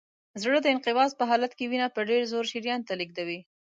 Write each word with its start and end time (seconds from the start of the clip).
زړه 0.41 0.57
د 0.61 0.67
انقباض 0.73 1.11
په 1.19 1.23
حالت 1.29 1.51
کې 1.57 1.69
وینه 1.71 1.87
په 1.95 2.01
ډېر 2.09 2.21
زور 2.31 2.45
شریان 2.51 2.81
ته 2.87 2.93
لیږدوي. 2.99 3.39